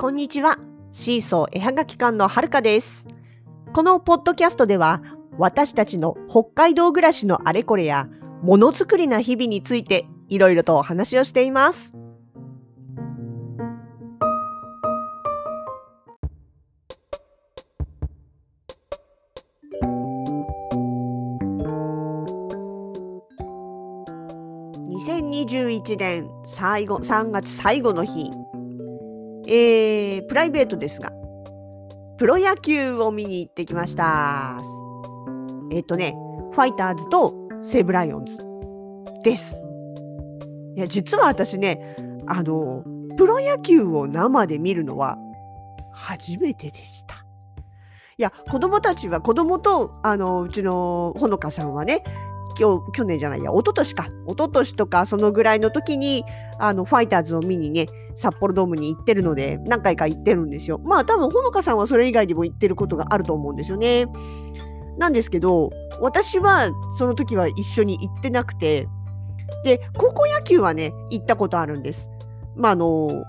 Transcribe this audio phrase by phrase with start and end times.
[0.00, 0.58] こんにちは。
[0.92, 3.08] シーソー絵はがき館のはるかです。
[3.72, 5.02] このポッドキャストでは、
[5.38, 8.06] 私たちの北海道暮らしのあれこれや、
[8.40, 11.94] ものづくりな日々について、いろいろとお話をしています。
[25.08, 28.30] 2021年最後3月最後の日、
[29.50, 31.10] えー、プライベートですが、
[32.18, 34.60] プロ野球を見に行ってきました。
[35.72, 36.14] えっ、とね、
[36.52, 38.36] ファイターズと西武ライオンズ
[39.24, 39.62] です。
[40.76, 42.84] いや、実は私ね、あの、
[43.16, 45.16] プロ野球を生で見るのは
[45.92, 47.14] 初めてでした。
[48.18, 52.02] いや、子供たちは、子供と、あの、うちのほのかさんはね、
[52.58, 54.04] 今日、去年じゃないや、一昨年か。
[54.26, 56.24] 一昨年とか、そのぐらいの時に、
[56.58, 60.80] あの、ファイターズを見にね、札幌ドームに行ってるので、何回か行ってるんですよ。
[60.84, 64.06] まあ、多分、ほのかさんはそれ以外にも行ってることがあると思うんですよね。
[64.98, 68.88] なんですけど、私はその時は一緒に行ってなくて、
[69.64, 72.10] で、高校野球はね、行ったことあるんです。
[72.56, 73.24] まあ、あの、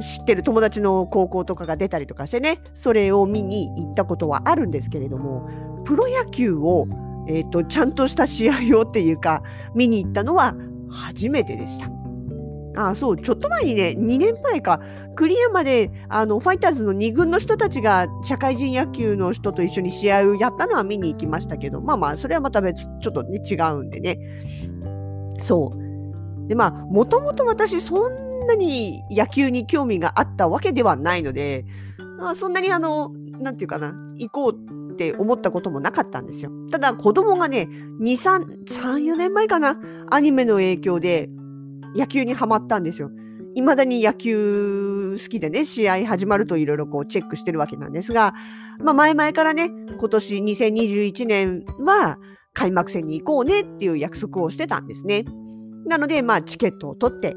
[0.00, 5.48] 知ってる友達の高校とかが出たりとかしてね、それを見に行ったことはあるんですけれども、
[5.84, 6.86] プロ野球を
[7.28, 9.42] えーと、ちゃんとした試合をっていうか
[9.74, 10.54] 見に行ったのは
[10.90, 11.90] 初めてでした。
[12.76, 14.80] あそうちょっと前にね2年前か
[15.16, 24.18] 栗山であのファイターズの2軍の人たちが社会人野球の人と一緒に試合をやったのは見に行きましたけどまあまあそれはまた別ちょっとね違うんでね
[25.40, 31.64] そうでまあもともと私そんなに野球に興味があったわけではないので、
[32.18, 36.50] まあ、そんなにあのなんていうかな行こうって思ったこともなかったんですよ。
[36.72, 37.68] ただ子供がね、
[38.00, 39.78] 2、3、3、4年前かな、
[40.10, 41.30] アニメの影響で
[41.94, 43.08] 野球にハマったんですよ。
[43.54, 48.34] 未だに野球好きでね、試合始まるといろいろこうチェックしてるわけなんですが、
[48.80, 52.18] まあ前々からね、今年2021年は
[52.52, 55.24] 開幕戦に行こうねっていう約束をしてたんですね。
[55.86, 57.36] なので、まあチケットを取って、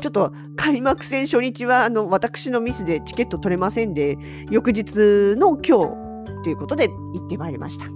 [0.00, 4.16] ちょっと開幕戦初日はあの私のミスでチケット取れませんで、
[4.50, 6.01] 翌日の今日、
[6.42, 7.86] ということで行ってまいりました。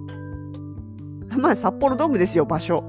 [1.36, 2.84] まあ札幌ドームですよ場所。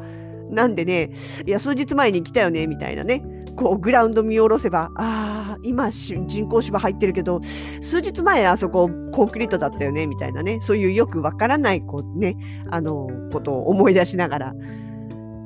[0.50, 1.12] なんでね
[1.46, 3.22] いや数日前に来たよねみたいなね
[3.56, 12.38] こうグラウンド見下ろせばああ今人工芝入ってるけど数日前あそこコンクリートだったよねみたいなねそういうよくわからないこうね
[12.70, 14.54] あのことを思い出しながら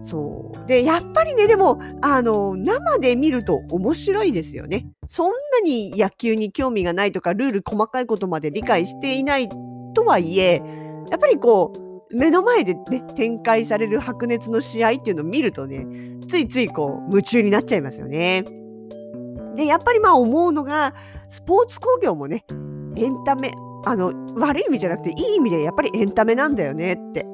[0.04, 4.88] そうでやっぱりねでもあの生で見ると面白いですよね。
[5.08, 9.50] そんなに野球に興味がないとかルール細かいことまで理解していない
[9.94, 10.62] とはいえ、
[11.10, 15.86] やっぱりこう、目の前でね、展開される白熱の試合っていうのを見るとね、
[16.28, 18.44] ついついこう、夢中になっちゃいますよね。
[19.56, 20.94] で、やっぱりまあ思うのが、
[21.30, 22.46] スポーツ工業もね、
[22.98, 23.52] エンタメ、
[23.86, 27.26] あの、悪い意味じゃなくて、いい意味でやっぱりエンタメなんだよねって。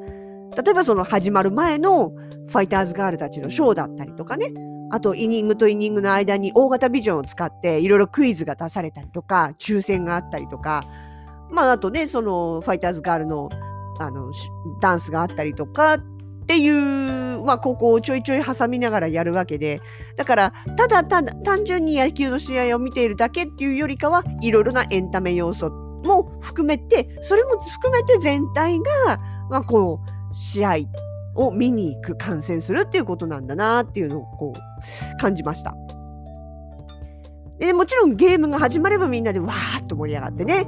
[0.56, 4.51] 例えばその始まる前のファイターズガールたちのショーだったりとかね、
[4.89, 10.84] あとイニングとイニングの間に大型ビジョンを使っていろいろクイズが出されたりとか、抽選があったりとか、
[11.52, 13.50] まあ、あとね、その、ファイターズガールの、
[14.00, 14.31] あの、
[14.81, 16.00] ダンスがあったりとかっ
[16.47, 19.81] ていう、まあ、ここをちょいちょい挟みながらやるわけで、
[20.16, 25.69] だから、ただただ、単純に野球の試合を見ているだけっていうよりかは、いろいろなエンタメ要素
[26.03, 28.86] も含めて、それも含めて全体が、
[29.50, 30.75] まあ、こう、試合
[31.36, 35.75] を見に行く、観戦するっていうことなんだなっていうのを、こう、感じました。
[37.59, 40.68] で、もちろんゲームが始まればみんなでわーっと盛り上がってね、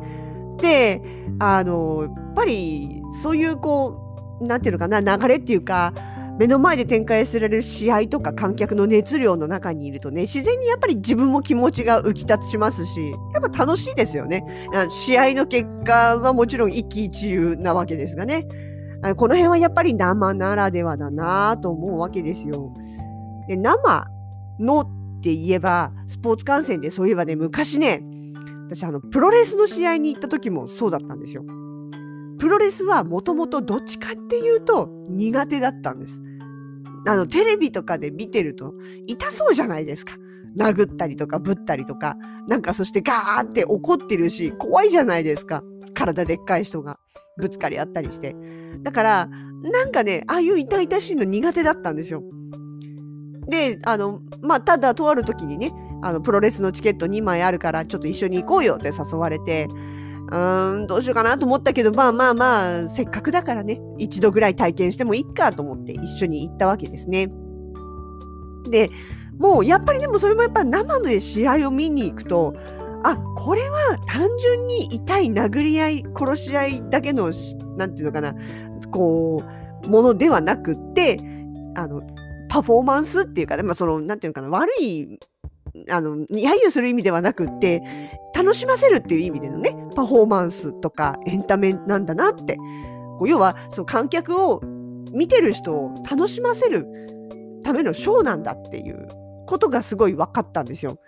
[1.39, 5.93] あの、やっぱり、そういうこう、なんていうのかな、流れっていうか、
[6.39, 14.45] 目の前で展開される試合とか観客の熱量の中にいるとね、自然にやっぱり自分も気持ちが浮き立ちますし、やっぱ楽しいですよね。
[14.89, 18.47] 試合の結果はもちろん一喜一憂なわけですがね。
[19.17, 22.73] この辺はやっぱり生ならではだなと思うわけですよ。
[23.49, 24.07] で生
[24.59, 24.85] のっ
[25.21, 28.01] て言えば、スポーツ観戦でそういえばね、昔ね、
[28.69, 31.43] 私あのプロレスの試合に行った時もそうだったんですよ。
[32.37, 36.21] プロレスはもともとどっちかっていうと苦手だったんです。
[37.07, 38.73] あのテレビとかで見てると
[39.07, 40.15] 痛そうじゃないですか。
[40.55, 42.15] 殴ったりとかぶったりとか
[42.47, 45.63] なんかそしてガーって怒ってるし怖いじゃないですか。
[45.95, 46.99] 体でっかい人が
[47.37, 48.35] ぶつかり合ったりして。
[48.83, 49.29] だから
[49.63, 52.23] なんかねああいう痛々しいの苦手だったんですよ。
[53.49, 59.67] であのまあただとある時にねあのプロレスのチケット2枚あるからちょっと一緒に行こうよって誘われて
[60.31, 67.29] うーんどうしようかなと思ったけどまあまあまあせっかくだからね一度ぐらい体験してもいいかと思って一緒に行ったわけですね。
[68.69, 68.89] で
[69.37, 72.53] もうやっぱりでもそれもやっぱ生で試合を見に行くと
[73.03, 77.31] あ、これは単純に痛い殴り合い、殺し合いだけの、
[77.77, 78.35] なんていうのかな、
[78.91, 79.43] こ
[79.83, 81.19] う、ものではなくって、
[81.75, 82.01] あの、
[82.49, 85.19] パフォーマンスっていうかね、まあ、その、なんていうのかな、悪い、
[85.91, 86.27] あの、揶
[86.65, 87.81] 揄する意味ではなくって、
[88.35, 92.57] 楽しませるっていう意味でのね、パフォーマンスとかエンタメなんだなって。
[93.25, 94.61] 要は、その、観客を、
[95.11, 96.87] 見てる人を楽しませる
[97.63, 99.07] ためのショーなんだっていう
[99.45, 100.99] ことがすごい分かったんですよ。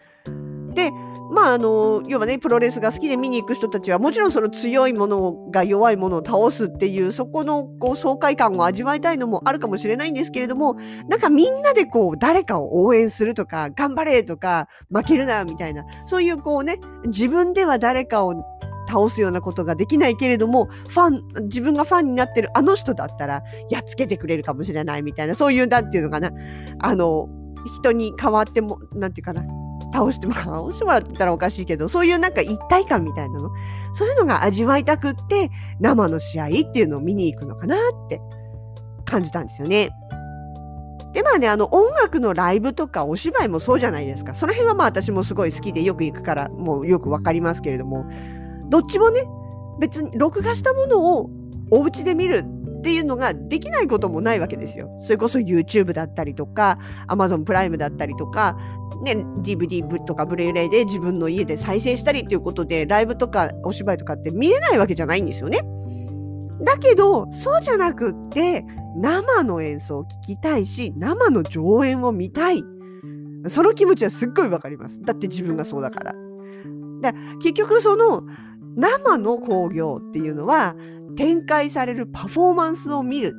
[0.73, 0.91] で、
[1.31, 10.75] まああの要はねプロレスが好きで見に行く人たちはもちろんその強いものが弱いものを倒すっていうそこのこう爽快感を味わいたいのもあるかもしれないんですけれども
[11.07, 18.35] なんかみんなでこう誰かを応援するとか頑張れとか負けるなみたいなそういうこうね自分では誰かを
[18.89, 26.31] 倒すようなことができないけれどもファン自分がファンになってるあの人だったらやっつけてくれるかもしれないみたいなそういうなんていうのかな
[26.79, 27.29] あの
[27.77, 29.43] 人に代わってもなんていうかな
[29.93, 33.49] 倒してもらう、倒してもらったらおかしいけど、そういうなんか一体感みたいなの、
[33.93, 35.49] そういうのが味わいたくって、
[35.79, 38.21] 生の試合っていうのを見に行くのかなって
[39.05, 39.89] 感じたんですよね。
[41.13, 44.33] で、まあね、あの、音楽のライブとかお芝居もそうじゃないですか。
[44.33, 48.05] その辺はまあ私もすごい好きでよく行くから、もうよくわかりますけれども、
[48.69, 49.23] どっちもね、
[49.79, 51.29] 別に録画したものを
[51.69, 52.45] お家で見る
[52.81, 54.89] っていうのができないこともないわけですよ。
[55.01, 58.57] それこそ YouTube だったりとか、Amazon プライムだったりとか、
[59.03, 65.59] ね、DVD とかブレイレイで自分の家で再生したりっていうことで、ライブとかお芝居とかって見れないわけじゃないんですよね。
[66.63, 68.65] だけど、そうじゃなくって、
[68.97, 72.63] 生の演奏を聴きたいし、生の上演を見たい。
[73.47, 75.01] その気持ちはすっごいわかります。
[75.03, 76.13] だって自分がそうだから。
[77.01, 78.23] で結局その
[78.75, 80.75] 生の興行っていうのは
[81.15, 83.33] 展開されるパフォーマンスを見る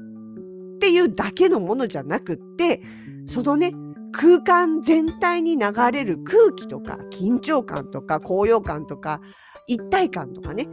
[0.77, 2.83] っていうだけのものじゃなくって、
[3.27, 3.73] そのね、
[4.13, 9.21] 空間全体に流れる空気とか緊張感とか高揚感とか
[9.67, 10.69] 一体感とかね、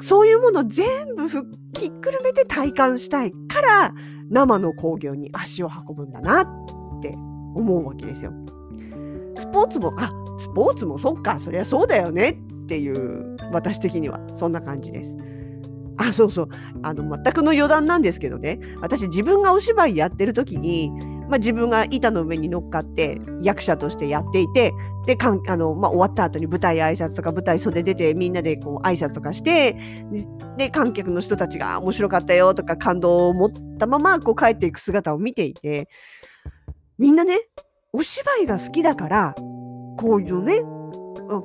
[0.00, 3.94] そういうもの全部ひっくるめて体感したいから
[4.30, 6.46] 生の工業に足を運ぶんだなっ
[7.00, 7.14] て
[7.54, 8.32] 思うわけですよ。
[9.36, 15.16] スポーツも、あ、スポーツもそっか、そりゃそうだよねっていう私的にはそんな感じです。
[15.96, 16.48] あ、そうそう。
[16.82, 18.58] あの、全くの余談なんですけどね。
[18.80, 20.90] 私、自分がお芝居やってる時に、
[21.28, 24.72] まあ、自分が板の上に乗っかって役者としてやっていて、
[25.06, 29.76] で、かんあの、まあ、終わった後に舞台挨拶とか舞台袖出てみんなでこう挨拶とかして、
[30.56, 35.88] で、観客の人たちが面白かったよとか感動を持ったままこう帰っていく姿を見ていて、
[36.98, 37.38] みんなね、
[37.92, 39.34] お芝居が好きだから、
[39.96, 40.60] こういうね、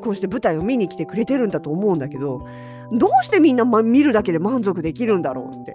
[0.02, 2.46] こうして舞台を見に来てくれてるんだと思うんだけど、
[2.94, 5.74] どうしてみんな、ま、見るだけで満足できるんだろうって。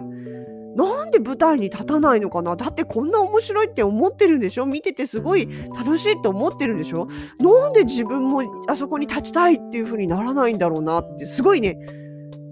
[0.75, 7.07] なんで舞台に立たないのかなだってこんな面白いって思ってるんでしょ見ててすごい楽しいって思ってるんでしょ
[7.39, 11.77] なんで自分もあそこに立ちたいっていう風にならないんだろうなってすごいね、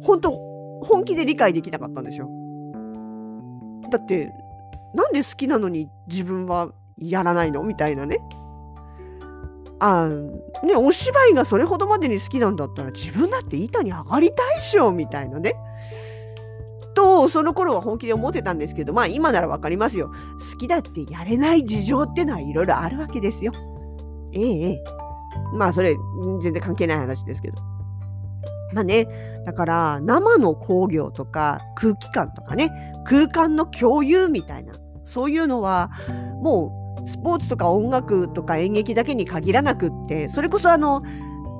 [0.01, 0.31] 本当
[0.85, 2.29] 本気で理解できなかったんですよ。
[3.91, 4.31] だって、
[4.93, 7.63] なんで好きなのに自分はやらないの？
[7.63, 8.19] みたいなね。
[9.79, 10.09] あ
[10.63, 15.55] ね、お芝居がそれほどまでに好きなんだったら自分だって板に上がりたいしょみたいなね。
[16.95, 20.11] と、その頃は本気で思ってたんですけど、まあ今ならわかりますよ。
[20.51, 23.51] 好きだってやれない事情ってのはいろいろあるわけですよ。
[24.31, 24.83] ええええ。
[25.57, 25.95] まあそれ
[26.41, 27.57] 全然関係ない話ですけど。
[28.73, 29.07] まあね、
[29.45, 32.71] だから生の工業とか空気感とかね、
[33.05, 35.91] 空間の共有みたいな、そういうのは
[36.41, 41.03] もうスポーツとか音楽とか演劇だけに限らなくってそれこそあの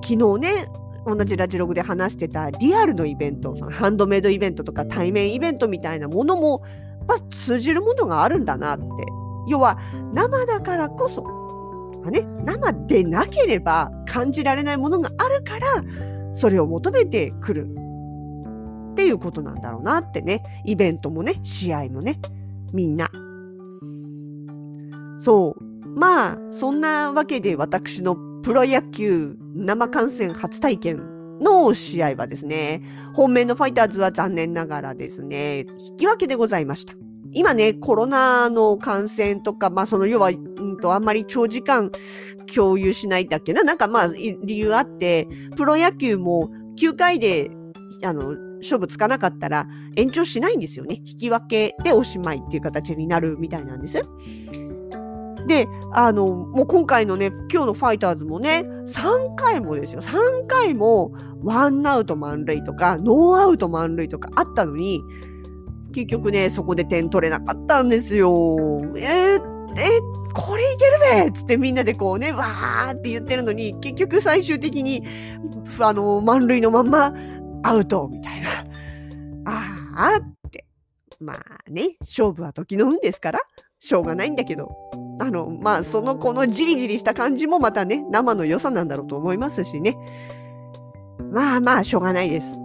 [0.04, 0.66] 昨日ね
[1.06, 6.64] 同じラジログで話してたリアルのイベントそのハンドメイドイベントとか対面イベントみたいなものも、
[7.08, 8.86] まあ、通じるものがあるんだなって。
[9.48, 9.78] 要は
[10.14, 15.68] 生だからこそとかね生でなければ感じられないものがあるから
[16.34, 17.68] それを求めてくる。
[18.94, 20.44] っていうことなんだろうなってね。
[20.66, 22.20] イベントもね試合もね
[22.72, 23.10] みんな。
[25.24, 25.64] そう。
[25.98, 32.82] まあ、そんなわけで私のプロ野球生観戦初体験の試合はですね、
[33.14, 36.94] 本命のファイターズは残念ながらですね、引き分けでございました。
[37.32, 41.90] 今ね、コロナの感染とか、まあその要は、うんと、あんまり長時間
[42.54, 43.64] 共有しないだっけな。
[43.64, 47.50] なんかまあ理由あって、プロ野球も9回で、
[48.04, 50.96] あの、勝負つかなかったら延長しないんですよね。
[51.06, 54.02] 引き分けでおしまいっていう形になるみたいなんです。
[55.48, 60.02] で、あの、もう今回のね、今日のファイターズもね、3回もですよ。
[60.02, 65.02] 3回もワンアウト満塁とか、ノーアウト満塁とかあったのに、
[65.94, 68.82] 結局ね、そこで点取れなかったんですよ。
[68.98, 75.04] えー、えこれいけるべっつってみんなでこうね、わーって言ってるのに、結局最終的に、
[75.80, 77.14] あの、満塁のまんま、
[77.64, 78.50] アウトみたいな。
[79.46, 80.66] あーって。
[81.20, 83.40] まあね、勝負は時の運ですから、
[83.84, 84.78] しょうがないんだけど。
[85.20, 89.96] あの、まあ、そのこのじりじりした感じもまたね、生の良さなんだろうと思いますしね。
[91.32, 92.58] まあまあ、しょうがないです。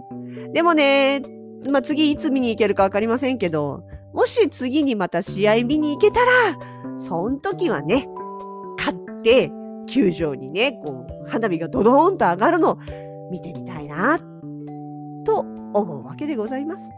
[0.53, 1.21] でもね、
[1.69, 3.83] まあ次いつ見に行けるかわかりませんけど、
[4.13, 6.29] もし次にまた試合見に行けたら、
[6.97, 8.07] その時はね、
[8.77, 9.51] 勝って、
[9.87, 12.77] 球場にね、こう、花火がドドーンと上がるのを
[13.29, 14.17] 見てみたいな、
[15.25, 15.39] と
[15.73, 16.91] 思うわけでございます。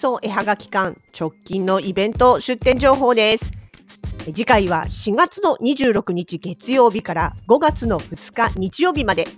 [0.00, 3.50] シーソー絵はがき館直近のイベント出店情報です。
[4.24, 9.28] 次回は4月の26日月曜日から5月の2日日曜日まで。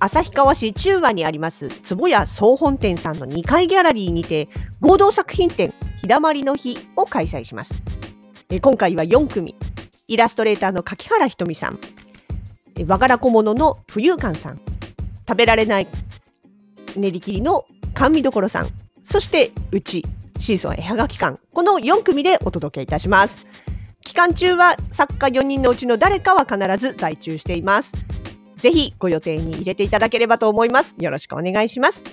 [0.00, 4.48] 旭川市中和にあります坪屋総本店さんの2階ギャラリーにて
[4.80, 7.74] 合同作品展日だまりの日を開催します。
[8.62, 9.54] 今回は4組。
[10.08, 11.78] イラストレーターの柿原ひとみさん。
[12.86, 14.60] 和柄小物の冬館さん。
[15.28, 15.88] 食べられない
[16.96, 18.81] 練り切りの甘味どころさん。
[19.12, 20.06] そしてうち
[20.40, 21.38] シーソー絵はがき館。
[21.52, 23.46] この4組でお届けいたします。
[24.00, 27.92] 期間中は作家4人のうちの誰かは必ず在中しています。
[28.56, 30.96] ぜひご予定に入れていただければと思います。
[30.98, 32.04] よろしくお願いします。